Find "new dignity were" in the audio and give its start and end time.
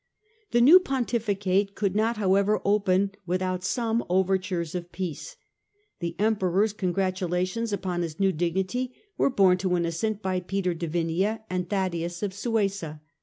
8.19-9.29